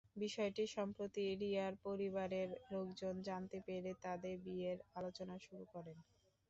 [0.17, 5.97] বিষয়টি সম্প্রতি রিয়ার পরিবারের লোকজন জানতে পেরে তাদের বিয়ের আলোচনা শুরু করেন।